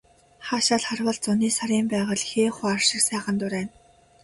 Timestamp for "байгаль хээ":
1.93-2.49